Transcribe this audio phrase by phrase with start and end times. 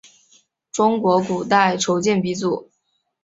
[0.71, 2.71] 中国古代铸剑鼻祖。